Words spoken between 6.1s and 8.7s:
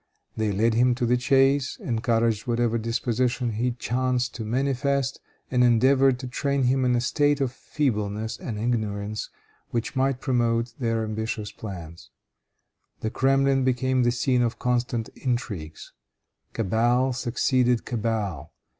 to train him in a state of feebleness and